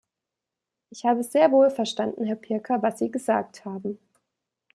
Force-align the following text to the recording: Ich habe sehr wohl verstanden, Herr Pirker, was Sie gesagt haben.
Ich 0.89 1.05
habe 1.05 1.23
sehr 1.23 1.51
wohl 1.51 1.69
verstanden, 1.69 2.25
Herr 2.25 2.35
Pirker, 2.35 2.81
was 2.81 2.97
Sie 2.97 3.11
gesagt 3.11 3.65
haben. 3.65 3.99